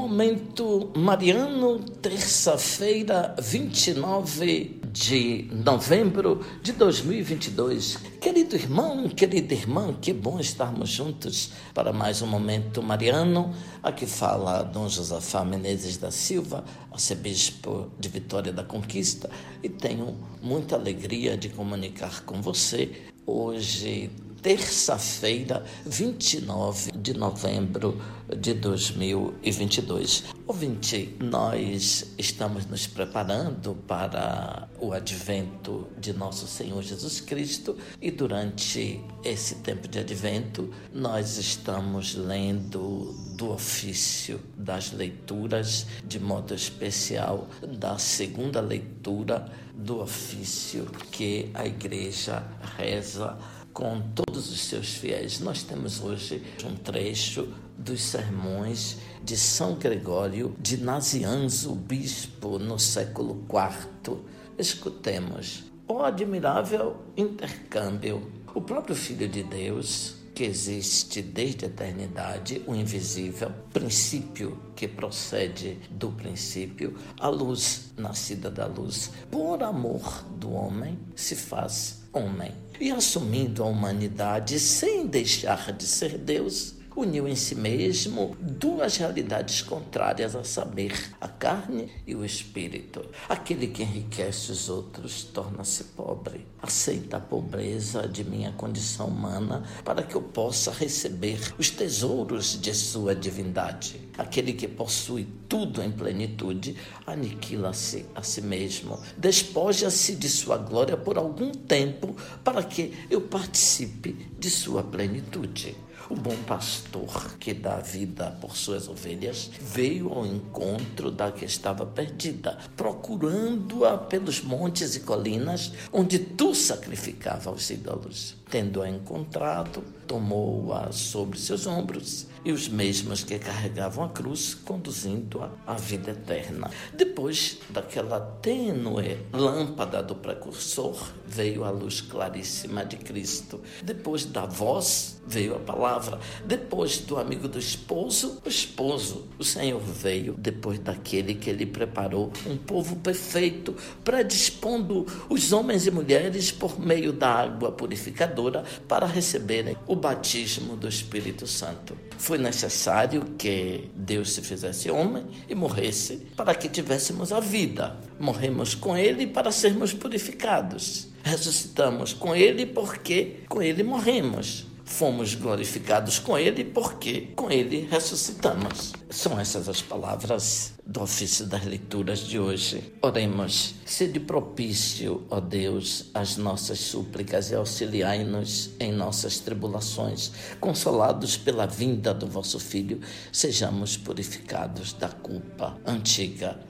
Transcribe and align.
Momento 0.00 0.90
Mariano, 0.96 1.78
terça-feira, 1.78 3.36
29 3.38 4.80
de 4.90 5.46
novembro 5.52 6.40
de 6.62 6.72
2022. 6.72 7.98
Querido 8.18 8.56
irmão, 8.56 9.10
querida 9.10 9.52
irmã, 9.52 9.94
que 10.00 10.14
bom 10.14 10.40
estarmos 10.40 10.88
juntos 10.88 11.52
para 11.74 11.92
mais 11.92 12.22
um 12.22 12.26
Momento 12.26 12.82
Mariano. 12.82 13.54
Aqui 13.82 14.06
fala 14.06 14.62
Dom 14.62 14.88
Josafá 14.88 15.44
Menezes 15.44 15.98
da 15.98 16.10
Silva, 16.10 16.64
arcebispo 16.90 17.90
de 18.00 18.08
Vitória 18.08 18.54
da 18.54 18.64
Conquista, 18.64 19.28
e 19.62 19.68
tenho 19.68 20.16
muita 20.42 20.76
alegria 20.76 21.36
de 21.36 21.50
comunicar 21.50 22.24
com 22.24 22.40
você 22.40 22.90
hoje, 23.26 24.10
terça-feira, 24.42 25.64
29 25.84 26.92
de 26.92 27.14
novembro 27.14 28.00
de 28.38 28.54
2022. 28.54 30.24
Ouvinte, 30.46 31.14
nós 31.20 32.12
estamos 32.18 32.66
nos 32.66 32.86
preparando 32.86 33.74
para 33.86 34.68
o 34.80 34.92
advento 34.92 35.86
de 35.98 36.12
nosso 36.12 36.46
Senhor 36.46 36.82
Jesus 36.82 37.20
Cristo 37.20 37.76
e 38.00 38.10
durante 38.10 39.00
esse 39.22 39.56
tempo 39.56 39.86
de 39.86 39.98
advento 39.98 40.70
nós 40.92 41.36
estamos 41.36 42.14
lendo 42.14 43.14
do 43.36 43.50
ofício 43.52 44.40
das 44.56 44.92
leituras, 44.92 45.86
de 46.04 46.18
modo 46.18 46.54
especial 46.54 47.48
da 47.78 47.98
segunda 47.98 48.60
leitura 48.60 49.50
do 49.74 50.00
ofício 50.00 50.86
que 51.10 51.50
a 51.54 51.66
igreja 51.66 52.44
reza 52.76 53.38
com 53.80 53.98
todos 54.14 54.52
os 54.52 54.60
seus 54.60 54.92
fiéis. 54.92 55.40
Nós 55.40 55.62
temos 55.62 56.02
hoje 56.02 56.42
um 56.66 56.76
trecho 56.76 57.48
dos 57.78 58.02
sermões 58.02 58.98
de 59.24 59.38
São 59.38 59.76
Gregório 59.76 60.54
de 60.60 60.76
Nazianzo, 60.76 61.74
bispo 61.74 62.58
no 62.58 62.78
século 62.78 63.42
IV. 63.48 64.18
Escutemos. 64.58 65.64
O 65.88 66.02
admirável 66.02 66.98
intercâmbio. 67.16 68.30
O 68.54 68.60
próprio 68.60 68.94
Filho 68.94 69.26
de 69.26 69.42
Deus, 69.42 70.16
que 70.40 70.46
existe 70.46 71.20
desde 71.20 71.66
a 71.66 71.68
eternidade, 71.68 72.62
o 72.66 72.74
invisível, 72.74 73.52
princípio 73.74 74.58
que 74.74 74.88
procede 74.88 75.78
do 75.90 76.12
princípio, 76.12 76.96
a 77.18 77.28
luz 77.28 77.92
nascida 77.94 78.50
da 78.50 78.64
luz, 78.64 79.10
por 79.30 79.62
amor 79.62 80.24
do 80.38 80.52
homem, 80.52 80.98
se 81.14 81.36
faz 81.36 82.04
homem. 82.10 82.54
E 82.80 82.90
assumindo 82.90 83.62
a 83.62 83.66
humanidade 83.66 84.58
sem 84.58 85.06
deixar 85.06 85.74
de 85.74 85.84
ser 85.84 86.16
Deus, 86.16 86.76
uniu 86.96 87.26
em 87.26 87.34
si 87.34 87.54
mesmo 87.54 88.36
duas 88.40 88.96
realidades 88.96 89.62
contrárias, 89.62 90.34
a 90.34 90.44
saber, 90.44 90.92
a 91.20 91.28
carne 91.28 91.90
e 92.06 92.14
o 92.14 92.24
espírito. 92.24 93.04
Aquele 93.28 93.68
que 93.68 93.82
enriquece 93.82 94.52
os 94.52 94.68
outros 94.68 95.24
torna-se 95.24 95.84
pobre. 95.84 96.46
Aceita 96.62 97.16
a 97.16 97.20
pobreza 97.20 98.06
de 98.06 98.22
minha 98.24 98.52
condição 98.52 99.06
humana 99.06 99.64
para 99.84 100.02
que 100.02 100.14
eu 100.14 100.22
possa 100.22 100.70
receber 100.70 101.54
os 101.58 101.70
tesouros 101.70 102.60
de 102.60 102.74
sua 102.74 103.14
divindade. 103.14 104.08
Aquele 104.18 104.52
que 104.52 104.68
possui 104.68 105.26
tudo 105.48 105.82
em 105.82 105.90
plenitude 105.90 106.76
aniquila-se 107.06 108.04
a 108.14 108.22
si 108.22 108.42
mesmo, 108.42 109.00
despoja-se 109.16 110.14
de 110.14 110.28
sua 110.28 110.58
glória 110.58 110.96
por 110.96 111.16
algum 111.16 111.50
tempo 111.52 112.14
para 112.44 112.62
que 112.62 112.94
eu 113.08 113.22
participe 113.22 114.12
de 114.38 114.50
sua 114.50 114.82
plenitude. 114.82 115.74
O 116.08 116.14
bom 116.14 116.36
pastor 116.46 117.36
que 117.38 117.52
dá 117.54 117.76
vida 117.76 118.36
por 118.40 118.56
suas 118.56 118.88
ovelhas 118.88 119.50
veio 119.60 120.12
ao 120.12 120.26
encontro 120.26 121.10
da 121.10 121.30
que 121.30 121.44
estava 121.44 121.84
perdida, 121.86 122.58
procurando-a 122.76 123.98
pelos 123.98 124.42
montes 124.42 124.96
e 124.96 125.00
colinas 125.00 125.72
onde 125.92 126.18
tu 126.18 126.54
sacrificava 126.54 127.50
os 127.50 127.70
ídolos. 127.70 128.39
Tendo-a 128.50 128.88
encontrado, 128.88 129.80
tomou-a 130.08 130.90
sobre 130.90 131.38
seus 131.38 131.68
ombros 131.68 132.26
e 132.44 132.50
os 132.50 132.68
mesmos 132.68 133.22
que 133.22 133.38
carregavam 133.38 134.04
a 134.04 134.08
cruz, 134.08 134.54
conduzindo-a 134.54 135.50
à 135.64 135.74
vida 135.74 136.10
eterna. 136.10 136.68
Depois 136.92 137.58
daquela 137.70 138.18
tênue 138.18 139.18
lâmpada 139.32 140.02
do 140.02 140.16
precursor, 140.16 141.12
veio 141.24 141.62
a 141.62 141.70
luz 141.70 142.00
claríssima 142.00 142.84
de 142.84 142.96
Cristo. 142.96 143.60
Depois 143.84 144.24
da 144.24 144.46
voz, 144.46 145.20
veio 145.24 145.54
a 145.54 145.60
palavra. 145.60 146.18
Depois 146.44 146.98
do 146.98 147.18
amigo 147.18 147.46
do 147.46 147.58
esposo, 147.58 148.40
o 148.44 148.48
esposo. 148.48 149.28
O 149.38 149.44
Senhor 149.44 149.80
veio 149.80 150.34
depois 150.36 150.80
daquele 150.80 151.36
que 151.36 151.50
ele 151.50 151.66
preparou 151.66 152.32
um 152.48 152.56
povo 152.56 152.96
perfeito, 152.96 153.76
predispondo 154.02 155.06
os 155.28 155.52
homens 155.52 155.86
e 155.86 155.90
mulheres 155.92 156.50
por 156.50 156.80
meio 156.80 157.12
da 157.12 157.28
água 157.28 157.70
purificadora 157.70 158.39
para 158.88 159.06
receberem 159.06 159.76
o 159.86 159.96
batismo 159.96 160.76
do 160.76 160.88
Espírito 160.88 161.46
Santo. 161.46 161.96
Foi 162.18 162.38
necessário 162.38 163.24
que 163.38 163.90
Deus 163.94 164.32
se 164.32 164.42
fizesse 164.42 164.90
homem 164.90 165.26
e 165.48 165.54
morresse 165.54 166.28
para 166.36 166.54
que 166.54 166.68
tivéssemos 166.68 167.32
a 167.32 167.40
vida. 167.40 167.96
Morremos 168.18 168.74
com 168.74 168.96
ele 168.96 169.26
para 169.26 169.50
sermos 169.50 169.92
purificados. 169.92 171.08
Ressuscitamos 171.22 172.12
com 172.12 172.34
ele 172.34 172.66
porque 172.66 173.40
com 173.48 173.62
ele 173.62 173.82
morremos 173.82 174.66
fomos 174.90 175.34
glorificados 175.34 176.18
com 176.18 176.36
Ele, 176.36 176.64
porque 176.64 177.28
com 177.36 177.50
Ele 177.50 177.88
ressuscitamos. 177.90 178.92
São 179.08 179.38
essas 179.38 179.68
as 179.68 179.80
palavras 179.80 180.74
do 180.84 181.00
ofício 181.00 181.46
das 181.46 181.64
leituras 181.64 182.18
de 182.18 182.38
hoje. 182.38 182.92
Oremos. 183.00 183.76
Sede 183.86 184.18
propício, 184.18 185.24
ó 185.30 185.40
Deus, 185.40 186.06
às 186.12 186.36
nossas 186.36 186.80
súplicas 186.80 187.50
e 187.50 187.54
auxiliai-nos 187.54 188.70
em 188.80 188.92
nossas 188.92 189.38
tribulações. 189.38 190.32
Consolados 190.60 191.36
pela 191.36 191.66
vinda 191.66 192.12
do 192.12 192.26
vosso 192.26 192.58
Filho, 192.58 193.00
sejamos 193.32 193.96
purificados 193.96 194.92
da 194.92 195.08
culpa 195.08 195.78
antiga 195.86 196.69